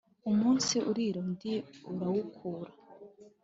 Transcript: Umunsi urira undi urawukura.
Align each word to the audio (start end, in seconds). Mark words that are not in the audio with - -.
Umunsi 0.29 0.75
urira 0.89 1.17
undi 1.23 1.53
urawukura. 1.91 2.71